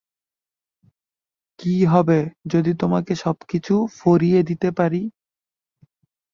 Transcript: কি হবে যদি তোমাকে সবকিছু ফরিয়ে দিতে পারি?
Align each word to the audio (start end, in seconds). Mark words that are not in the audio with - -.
কি 1.59 1.75
হবে 1.85 2.19
যদি 2.45 2.71
তোমাকে 2.73 3.13
সবকিছু 3.15 3.73
ফরিয়ে 3.99 4.39
দিতে 4.43 4.69
পারি? 4.71 5.01